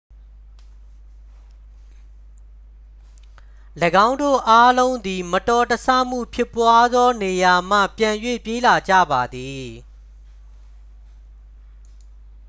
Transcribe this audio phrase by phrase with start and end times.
[4.07, 9.67] ၎င်းတို့အားလုံးသည် မတော်တဆမှုဖြစ်ပွားသောနေရာမှ ပြန်၍ပြေးလာကြပါသည်